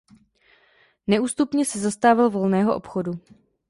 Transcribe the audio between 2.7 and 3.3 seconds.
obchodu.